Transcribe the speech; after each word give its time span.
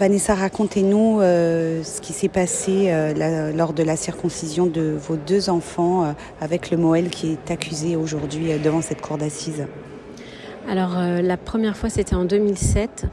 Vanessa, 0.00 0.34
racontez-nous 0.34 1.20
euh, 1.20 1.84
ce 1.84 2.00
qui 2.00 2.14
s'est 2.14 2.30
passé 2.30 2.86
euh, 2.86 3.52
lors 3.52 3.74
de 3.74 3.82
la 3.82 3.96
circoncision 3.96 4.64
de 4.64 4.96
vos 4.98 5.16
deux 5.16 5.50
enfants 5.50 6.04
euh, 6.04 6.12
avec 6.40 6.70
le 6.70 6.78
Moël 6.78 7.10
qui 7.10 7.32
est 7.32 7.50
accusé 7.50 7.96
aujourd'hui 7.96 8.58
devant 8.64 8.80
cette 8.80 9.02
cour 9.02 9.18
d'assises. 9.18 9.66
Alors 10.66 10.96
la 10.98 11.36
première 11.36 11.76
fois 11.76 11.90
c'était 11.90 12.14
en 12.14 12.24
2007. 12.24 13.08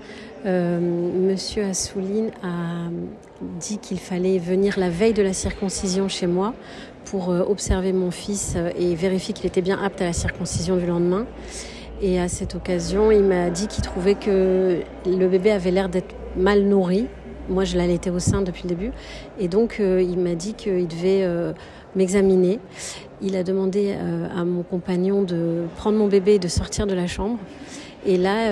Monsieur 0.45 1.65
Assouline 1.65 2.31
a 2.41 2.89
dit 3.59 3.79
qu'il 3.79 3.99
fallait 3.99 4.37
venir 4.37 4.79
la 4.79 4.89
veille 4.89 5.13
de 5.13 5.23
la 5.23 5.33
circoncision 5.33 6.07
chez 6.07 6.27
moi 6.27 6.53
pour 7.03 7.29
observer 7.29 7.91
mon 7.91 8.11
fils 8.11 8.55
et 8.77 8.95
vérifier 8.95 9.33
qu'il 9.33 9.45
était 9.45 9.61
bien 9.61 9.77
apte 9.83 10.01
à 10.01 10.05
la 10.05 10.13
circoncision 10.13 10.77
du 10.77 10.85
lendemain. 10.85 11.25
Et 11.99 12.19
à 12.19 12.27
cette 12.27 12.53
occasion, 12.53 13.11
il 13.11 13.23
m'a 13.23 13.49
dit 13.49 13.67
qu'il 13.67 13.83
trouvait 13.83 14.13
que 14.13 14.81
le 15.05 15.27
bébé 15.27 15.49
avait 15.49 15.71
l'air 15.71 15.89
d'être 15.89 16.15
mal 16.35 16.63
nourri. 16.63 17.07
Moi, 17.49 17.63
je 17.63 17.75
l'allaitais 17.75 18.11
au 18.11 18.19
sein 18.19 18.41
depuis 18.41 18.63
le 18.63 18.69
début. 18.69 18.91
Et 19.39 19.47
donc, 19.47 19.77
euh, 19.79 20.01
il 20.01 20.19
m'a 20.19 20.35
dit 20.35 20.53
qu'il 20.53 20.87
devait 20.87 21.23
euh, 21.23 21.53
m'examiner. 21.95 22.59
Il 23.21 23.35
a 23.35 23.41
demandé 23.41 23.95
euh, 23.97 24.27
à 24.35 24.43
mon 24.45 24.61
compagnon 24.61 25.23
de 25.23 25.63
prendre 25.75 25.97
mon 25.97 26.07
bébé 26.07 26.35
et 26.35 26.39
de 26.39 26.47
sortir 26.47 26.85
de 26.85 26.93
la 26.93 27.07
chambre. 27.07 27.39
Et 28.05 28.17
là, 28.17 28.51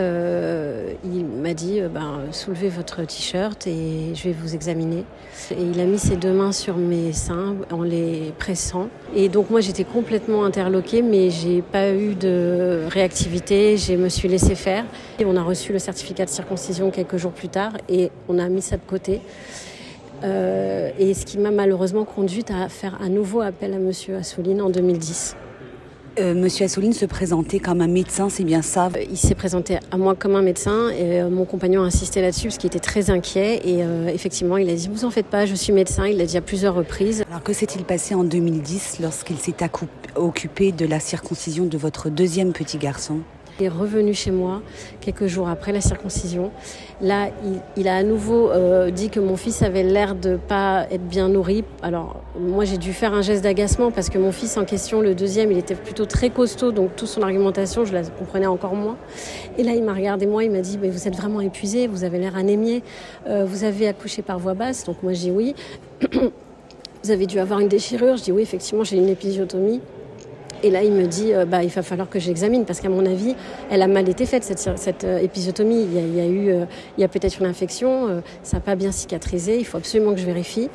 il 1.06 1.26
m'a 1.46 1.54
dit 1.54 1.80
euh, 1.80 1.90
ben, 1.90 2.22
soulevez 2.32 2.70
votre 2.70 3.04
t-shirt 3.04 3.68
et 3.68 4.16
je 4.16 4.24
vais 4.24 4.32
vous 4.32 4.56
examiner. 4.56 5.04
Et 5.52 5.62
il 5.62 5.80
a 5.80 5.86
mis 5.86 6.00
ses 6.00 6.16
deux 6.16 6.32
mains 6.32 6.52
sur 6.52 6.76
mes 6.76 7.14
seins 7.14 7.56
en 7.72 7.84
les 7.84 8.34
pressant. 8.40 8.88
Et 9.16 9.30
donc 9.30 9.52
moi 9.52 9.62
j'étais 9.62 9.84
complètement 9.84 10.44
interloquée, 10.44 11.04
mais 11.04 11.30
j'ai 11.30 11.62
pas 11.62 11.92
eu 11.92 12.16
de 12.16 12.86
réactivité. 12.90 13.78
Je 13.78 13.94
me 13.94 14.10
suis 14.10 14.28
laissée 14.28 14.56
faire. 14.56 14.86
Et 15.20 15.26
on 15.26 15.36
a 15.36 15.44
reçu 15.44 15.72
le 15.72 15.78
certificat 15.78 16.26
de 16.26 16.32
circoncision 16.32 16.90
quelques 16.90 17.18
jours 17.18 17.32
plus 17.32 17.50
tard 17.50 17.74
et 17.90 18.10
on 18.28 18.40
a 18.40 18.50
mis 18.50 18.64
ça 18.64 18.78
de 18.78 18.86
côté. 18.88 19.22
Euh, 20.24 20.90
et 20.98 21.14
ce 21.14 21.26
qui 21.26 21.38
m'a 21.38 21.52
malheureusement 21.52 22.06
conduite 22.06 22.50
à 22.50 22.70
faire 22.70 22.98
un 23.02 23.10
nouveau 23.10 23.42
appel 23.42 23.76
à 23.76 23.78
Monsieur 23.78 24.16
Assouline 24.16 24.64
en 24.64 24.72
2010. 24.72 25.36
Euh, 26.18 26.34
Monsieur 26.34 26.64
Assouline 26.64 26.94
se 26.94 27.06
présentait 27.06 27.60
comme 27.60 27.82
un 27.82 27.88
médecin, 27.88 28.30
c'est 28.30 28.46
bien 28.46 28.62
ça? 28.62 28.90
Euh, 28.96 29.04
Il 29.10 29.18
s'est 29.18 29.36
présenté 29.36 29.80
à 29.92 29.98
moi 29.98 30.16
comme 30.16 30.36
un 30.36 30.42
médecin 30.42 30.90
et 30.90 31.22
euh, 31.22 31.30
mon 31.30 31.44
compagnon 31.44 31.82
a 31.82 31.86
insisté 31.86 32.22
là-dessus 32.22 32.48
parce 32.48 32.58
qu'il 32.58 32.68
était 32.68 32.80
très 32.80 33.10
inquiet 33.10 33.62
et 33.66 33.82
effectivement 34.14 34.56
il 34.58 34.70
a 34.70 34.74
dit 34.74 34.90
vous 34.92 35.04
en 35.04 35.12
faites 35.12 35.26
pas, 35.26 35.46
je 35.46 35.56
suis 35.56 35.74
médecin, 35.74 36.08
il 36.08 36.18
l'a 36.18 36.26
dit 36.26 36.38
à 36.38 36.42
plusieurs 36.42 36.74
reprises. 36.74 37.26
Alors 37.30 37.44
que 37.44 37.52
s'est-il 37.52 37.84
passé 37.84 38.16
en 38.16 38.24
2010 38.24 39.00
lorsqu'il 39.02 39.38
s'est 39.38 39.54
occupé 40.16 40.72
de 40.72 40.86
la 40.86 41.00
circoncision 41.00 41.66
de 41.66 41.78
votre 41.78 42.10
deuxième 42.10 42.54
petit 42.54 42.78
garçon? 42.78 43.20
Il 43.60 43.66
est 43.66 43.70
revenu 43.70 44.14
chez 44.14 44.32
moi 44.32 44.62
quelques 45.02 45.28
jours 45.28 45.48
après 45.48 45.72
la 45.72 45.82
circoncision. 45.82 46.52
Là, 47.02 47.30
il, 47.78 47.88
a 47.88 47.96
à 47.96 48.04
nouveau 48.04 48.50
euh, 48.50 48.90
dit 48.90 49.10
que 49.10 49.20
mon 49.20 49.38
fils 49.38 49.62
avait 49.62 49.84
l'air 49.84 50.16
de 50.16 50.38
pas 50.38 50.88
être 50.92 51.06
bien 51.06 51.30
nourri. 51.30 51.64
Alors, 51.82 52.22
moi, 52.40 52.66
j'ai 52.66 52.78
dû 52.78 52.94
faire 52.94 53.14
un 53.14 53.22
geste 53.22 53.44
d'agacement 53.44 53.92
parce 53.92 54.10
que 54.10 54.18
mon 54.18 54.32
fils 54.32 54.58
en 54.58 54.66
question, 54.66 55.02
le 55.02 55.16
deuxième, 55.16 55.52
il 55.52 55.58
était 55.58 55.76
plutôt 55.76 56.06
très 56.06 56.30
costaud, 56.30 56.72
donc 56.72 56.96
toute 56.96 57.08
son 57.08 57.22
argumentation, 57.22 57.86
je 57.86 57.94
la 57.94 58.04
comprenais 58.04 58.48
encore 58.48 58.76
moins. 58.76 58.98
Et 59.58 59.64
là, 59.64 59.74
il 59.74 59.84
m'a 59.84 59.94
regardé 59.94 60.26
moi, 60.26 60.44
il 60.44 60.52
m'a 60.52 60.62
dit, 60.62 60.78
mais 60.82 60.90
vous 60.90 61.08
êtes 61.08 61.16
vraiment 61.16 61.42
épuisé, 61.42 61.88
vous 61.88 62.04
avez 62.04 62.18
l'air 62.18 62.36
anémié, 62.36 62.84
euh, 63.28 63.46
vous 63.46 63.64
avez 63.64 63.88
accouché 63.88 64.22
par 64.22 64.40
voie 64.40 64.54
basse. 64.54 64.86
Donc 64.86 65.04
moi, 65.04 65.14
j'ai 65.14 65.32
oui. 65.32 65.56
vous 67.04 67.12
avez 67.12 67.26
dû 67.26 67.40
avoir 67.40 67.60
une 67.60 67.68
déchirure. 67.68 68.18
Je 68.18 68.24
dis 68.24 68.32
oui, 68.32 68.42
effectivement, 68.42 68.84
j'ai 68.84 68.98
une 68.98 69.10
épisiotomie. 69.10 69.82
Et 70.66 70.72
là, 70.72 70.82
il 70.82 70.94
me 70.94 71.06
dit, 71.06 71.32
euh, 71.32 71.46
bah, 71.46 71.62
il 71.62 71.70
va 71.70 71.84
falloir 71.84 72.10
que 72.10 72.18
j'examine 72.18 72.66
parce 72.66 72.80
qu'à 72.80 72.90
mon 72.90 73.06
avis, 73.06 73.36
elle 73.70 73.84
a 73.84 73.88
mal 73.88 74.10
été 74.10 74.26
faite 74.26 74.44
cette, 74.44 75.04
euh, 75.04 75.20
épisiotomie. 75.20 75.84
Il 75.84 76.16
y 76.16 76.20
a, 76.20 76.26
eu, 76.26 76.50
euh, 76.50 76.66
il 76.98 77.02
y 77.02 77.04
a 77.04 77.08
peut-être 77.08 77.40
une 77.40 77.46
infection, 77.46 78.24
ça 78.42 78.58
n'a 78.58 78.62
pas 78.62 78.74
bien 78.74 78.92
cicatrisé. 78.92 79.60
Il 79.60 79.64
faut 79.64 79.78
absolument 79.78 80.16
que 80.16 80.20
je 80.20 80.26
vérifie. 80.26 80.72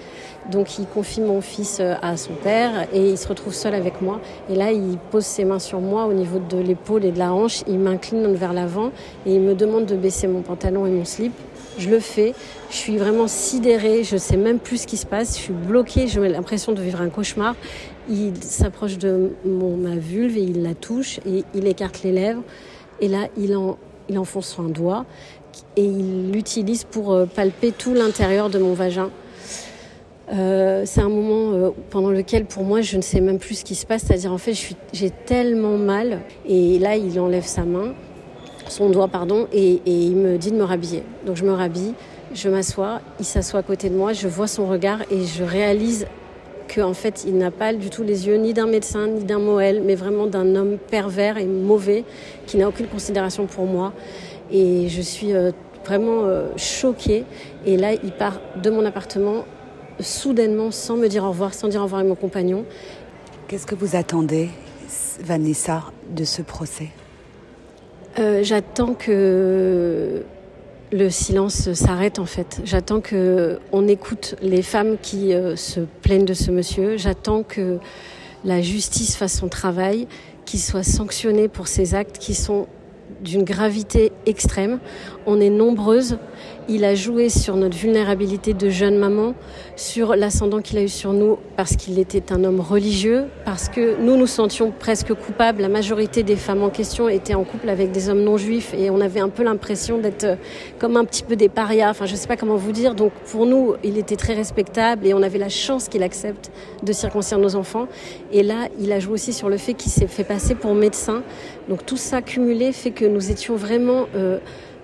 Donc, 0.48 0.78
il 0.78 0.86
confie 0.86 1.20
mon 1.20 1.40
fils 1.40 1.80
à 1.80 2.16
son 2.16 2.34
père 2.34 2.86
et 2.92 3.10
il 3.10 3.18
se 3.18 3.26
retrouve 3.26 3.52
seul 3.52 3.74
avec 3.74 4.00
moi. 4.00 4.20
Et 4.48 4.54
là, 4.54 4.70
il 4.70 4.96
pose 5.10 5.24
ses 5.24 5.44
mains 5.44 5.58
sur 5.58 5.80
moi 5.80 6.04
au 6.06 6.12
niveau 6.12 6.38
de 6.38 6.58
l'épaule 6.58 7.04
et 7.04 7.10
de 7.10 7.18
la 7.18 7.32
hanche. 7.32 7.62
Il 7.66 7.80
m'incline 7.80 8.32
vers 8.34 8.52
l'avant 8.52 8.92
et 9.26 9.34
il 9.34 9.40
me 9.40 9.56
demande 9.56 9.86
de 9.86 9.96
baisser 9.96 10.28
mon 10.28 10.42
pantalon 10.42 10.86
et 10.86 10.90
mon 10.90 11.04
slip. 11.04 11.32
Je 11.78 11.88
le 11.88 12.00
fais. 12.00 12.34
Je 12.70 12.76
suis 12.76 12.98
vraiment 12.98 13.28
sidérée. 13.28 14.04
Je 14.04 14.14
ne 14.14 14.20
sais 14.20 14.36
même 14.36 14.58
plus 14.58 14.82
ce 14.82 14.86
qui 14.86 14.96
se 14.96 15.06
passe. 15.06 15.36
Je 15.36 15.42
suis 15.42 15.52
bloquée. 15.52 16.08
J'ai 16.08 16.20
l'impression 16.28 16.72
de 16.72 16.82
vivre 16.82 17.00
un 17.00 17.08
cauchemar. 17.08 17.54
Il 18.08 18.42
s'approche 18.42 18.98
de 18.98 19.30
ma 19.44 19.96
vulve 19.96 20.36
et 20.36 20.42
il 20.42 20.62
la 20.62 20.74
touche 20.74 21.18
et 21.26 21.44
il 21.54 21.66
écarte 21.66 22.02
les 22.02 22.12
lèvres. 22.12 22.42
Et 23.00 23.08
là, 23.08 23.28
il, 23.36 23.56
en, 23.56 23.78
il 24.08 24.18
enfonce 24.18 24.48
son 24.48 24.64
doigt 24.64 25.06
et 25.76 25.84
il 25.84 26.32
l'utilise 26.32 26.84
pour 26.84 27.12
euh, 27.12 27.26
palper 27.26 27.72
tout 27.72 27.94
l'intérieur 27.94 28.50
de 28.50 28.58
mon 28.58 28.74
vagin. 28.74 29.10
Euh, 30.32 30.84
c'est 30.86 31.00
un 31.00 31.08
moment 31.08 31.52
euh, 31.52 31.70
pendant 31.90 32.10
lequel, 32.10 32.44
pour 32.44 32.62
moi, 32.62 32.82
je 32.82 32.96
ne 32.96 33.02
sais 33.02 33.20
même 33.20 33.38
plus 33.38 33.56
ce 33.56 33.64
qui 33.64 33.74
se 33.74 33.86
passe. 33.86 34.04
C'est-à-dire, 34.06 34.32
en 34.32 34.38
fait, 34.38 34.54
j'ai 34.92 35.10
tellement 35.10 35.76
mal. 35.76 36.20
Et 36.46 36.78
là, 36.78 36.96
il 36.96 37.18
enlève 37.18 37.46
sa 37.46 37.64
main 37.64 37.94
son 38.70 38.90
doigt, 38.90 39.08
pardon, 39.08 39.46
et, 39.52 39.80
il 39.84 40.16
me 40.16 40.38
dit 40.38 40.50
de 40.50 40.56
me 40.56 40.64
rhabiller. 40.64 41.02
Donc 41.26 41.36
je 41.36 41.44
me 41.44 41.52
rhabille, 41.52 41.94
je 42.34 42.48
m'assois, 42.48 43.00
il 43.18 43.24
s'assoit 43.24 43.60
à 43.60 43.62
côté 43.62 43.90
de 43.90 43.96
moi, 43.96 44.12
je 44.12 44.28
vois 44.28 44.46
son 44.46 44.66
regard 44.66 45.00
et 45.10 45.24
je 45.24 45.44
réalise 45.44 46.06
qu'en 46.72 46.94
fait, 46.94 47.24
il 47.26 47.36
n'a 47.36 47.50
pas 47.50 47.74
du 47.74 47.90
tout 47.90 48.02
les 48.02 48.28
yeux 48.28 48.36
ni 48.36 48.54
d'un 48.54 48.66
médecin, 48.66 49.08
ni 49.08 49.24
d'un 49.24 49.40
Moël, 49.40 49.82
mais 49.84 49.96
vraiment 49.96 50.26
d'un 50.26 50.54
homme 50.54 50.78
pervers 50.78 51.36
et 51.36 51.46
mauvais 51.46 52.04
qui 52.46 52.56
n'a 52.58 52.68
aucune 52.68 52.86
considération 52.86 53.46
pour 53.46 53.66
moi. 53.66 53.92
Et 54.52 54.88
je 54.88 55.00
suis 55.00 55.32
euh, 55.32 55.50
vraiment 55.84 56.24
euh, 56.24 56.48
choquée. 56.56 57.24
Et 57.66 57.76
là, 57.76 57.92
il 57.92 58.12
part 58.12 58.40
de 58.62 58.70
mon 58.70 58.84
appartement 58.84 59.44
soudainement, 59.98 60.70
sans 60.70 60.96
me 60.96 61.08
dire 61.08 61.24
au 61.24 61.30
revoir, 61.30 61.54
sans 61.54 61.68
dire 61.68 61.80
au 61.80 61.84
revoir 61.84 62.02
à 62.02 62.04
mon 62.04 62.14
compagnon. 62.14 62.64
Qu'est-ce 63.48 63.66
que 63.66 63.74
vous 63.74 63.96
attendez, 63.96 64.48
Vanessa, 65.20 65.82
de 66.08 66.24
ce 66.24 66.42
procès? 66.42 66.88
Euh, 68.20 68.42
j'attends 68.42 68.94
que 68.94 70.22
le 70.92 71.10
silence 71.10 71.72
s'arrête 71.72 72.18
en 72.18 72.26
fait. 72.26 72.60
J'attends 72.64 73.00
que 73.00 73.58
on 73.72 73.88
écoute 73.88 74.34
les 74.42 74.62
femmes 74.62 74.96
qui 75.00 75.32
euh, 75.32 75.56
se 75.56 75.80
plaignent 76.02 76.24
de 76.24 76.34
ce 76.34 76.50
monsieur. 76.50 76.96
J'attends 76.96 77.42
que 77.42 77.78
la 78.44 78.60
justice 78.60 79.16
fasse 79.16 79.38
son 79.38 79.48
travail, 79.48 80.06
qu'il 80.44 80.60
soit 80.60 80.82
sanctionné 80.82 81.48
pour 81.48 81.68
ces 81.68 81.94
actes 81.94 82.18
qui 82.18 82.34
sont 82.34 82.66
d'une 83.20 83.44
gravité 83.44 84.12
extrême. 84.26 84.78
On 85.26 85.40
est 85.40 85.50
nombreuses. 85.50 86.18
Il 86.68 86.84
a 86.84 86.94
joué 86.94 87.28
sur 87.28 87.56
notre 87.56 87.76
vulnérabilité 87.76 88.54
de 88.54 88.68
jeune 88.68 88.96
maman, 88.96 89.34
sur 89.76 90.14
l'ascendant 90.14 90.60
qu'il 90.60 90.78
a 90.78 90.82
eu 90.82 90.88
sur 90.88 91.12
nous 91.12 91.38
parce 91.56 91.74
qu'il 91.74 91.98
était 91.98 92.32
un 92.32 92.44
homme 92.44 92.60
religieux, 92.60 93.24
parce 93.44 93.68
que 93.68 94.00
nous 94.00 94.16
nous 94.16 94.28
sentions 94.28 94.70
presque 94.70 95.12
coupables. 95.14 95.62
La 95.62 95.68
majorité 95.68 96.22
des 96.22 96.36
femmes 96.36 96.62
en 96.62 96.70
question 96.70 97.08
étaient 97.08 97.34
en 97.34 97.44
couple 97.44 97.68
avec 97.68 97.90
des 97.90 98.08
hommes 98.08 98.22
non 98.22 98.36
juifs 98.36 98.72
et 98.74 98.88
on 98.90 99.00
avait 99.00 99.20
un 99.20 99.28
peu 99.28 99.42
l'impression 99.42 99.98
d'être 99.98 100.24
euh, 100.24 100.36
comme 100.78 100.96
un 100.96 101.04
petit 101.04 101.24
peu 101.24 101.34
des 101.34 101.48
parias. 101.48 101.90
Enfin, 101.90 102.06
je 102.06 102.12
ne 102.12 102.16
sais 102.16 102.28
pas 102.28 102.36
comment 102.36 102.56
vous 102.56 102.72
dire. 102.72 102.94
Donc 102.94 103.12
pour 103.30 103.46
nous, 103.46 103.74
il 103.82 103.98
était 103.98 104.16
très 104.16 104.34
respectable 104.34 105.06
et 105.06 105.14
on 105.14 105.22
avait 105.22 105.38
la 105.38 105.48
chance 105.48 105.88
qu'il 105.88 106.02
accepte 106.02 106.52
de 106.82 106.92
circoncire 106.92 107.38
nos 107.38 107.56
enfants. 107.56 107.88
Et 108.32 108.42
là, 108.42 108.68
il 108.78 108.92
a 108.92 109.00
joué 109.00 109.14
aussi 109.14 109.32
sur 109.32 109.48
le 109.48 109.56
fait 109.56 109.74
qu'il 109.74 109.90
s'est 109.90 110.06
fait 110.06 110.24
passer 110.24 110.54
pour 110.54 110.74
médecin. 110.74 111.22
Donc 111.68 111.84
tout 111.84 111.96
ça 111.96 112.22
cumulé 112.22 112.72
fait 112.72 112.90
que 112.90 112.99
nous 113.04 113.30
étions 113.30 113.56
vraiment... 113.56 114.06
Euh, 114.14 114.38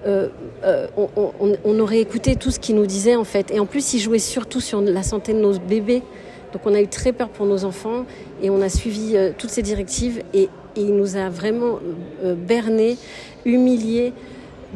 euh, 0.06 0.28
euh, 0.62 0.87
on, 1.65 1.81
aurait 1.81 1.99
écouté 1.99 2.37
tout 2.37 2.53
ce 2.53 2.60
qu'il 2.60 2.77
nous 2.77 2.87
disait 2.87 3.16
en 3.16 3.25
fait. 3.25 3.50
Et 3.50 3.59
en 3.59 3.66
plus, 3.66 3.94
il 3.94 3.99
jouait 3.99 4.21
surtout 4.21 4.60
sur 4.60 4.81
la 4.81 5.03
santé 5.03 5.32
de 5.32 5.38
nos 5.38 5.59
bébés. 5.59 6.03
Donc 6.53 6.62
on 6.65 6.75
a 6.75 6.81
eu 6.81 6.87
très 6.87 7.12
peur 7.12 7.28
pour 7.28 7.44
nos 7.44 7.65
enfants 7.65 8.06
et 8.41 8.50
on 8.50 8.62
a 8.62 8.69
suivi 8.69 9.16
toutes 9.37 9.50
ces 9.50 9.62
directives 9.62 10.22
et, 10.32 10.49
il 10.78 10.94
nous 10.94 11.16
a 11.16 11.31
vraiment 11.31 11.78
berné, 12.22 12.99
humilié, 13.47 14.12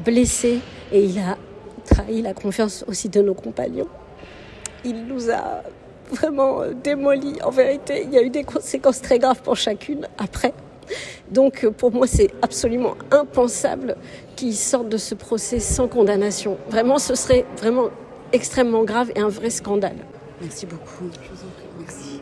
blessé 0.03 0.61
et 0.93 1.05
il 1.05 1.19
a 1.19 1.37
trahi 1.85 2.23
la 2.23 2.33
confiance 2.33 2.87
aussi 2.89 3.11
de 3.11 3.21
nos 3.21 3.35
compagnons. 3.35 3.89
Il 4.83 5.07
nous 5.07 5.31
a 5.31 5.63
vraiment 6.11 6.63
démolis. 6.83 7.37
En 7.45 7.51
vérité, 7.51 8.05
il 8.07 8.15
y 8.15 8.17
a 8.17 8.23
eu 8.23 8.31
des 8.31 8.45
conséquences 8.45 9.03
très 9.03 9.19
graves 9.19 9.43
pour 9.43 9.57
chacune 9.57 10.09
après. 10.17 10.55
Donc 11.31 11.67
pour 11.77 11.93
moi, 11.93 12.07
c'est 12.07 12.31
absolument 12.43 12.95
impensable 13.11 13.97
qu'ils 14.37 14.57
sortent 14.57 14.89
de 14.89 14.97
ce 14.97 15.15
procès 15.15 15.61
sans 15.61 15.89
condamnation. 15.89 16.57
Vraiment, 16.69 16.99
ce 16.99 17.15
serait 17.15 17.45
vraiment 17.59 17.91
extrêmement 18.33 18.85
grave 18.85 19.11
et 19.15 19.21
un 19.21 19.29
vrai 19.29 19.51
scandale. 19.51 19.97
Merci 20.41 20.67
beaucoup. 20.67 21.11
Je 21.13 21.29
vous 21.29 21.47
en 21.47 21.51
prie. 21.51 21.67
Merci. 21.79 22.20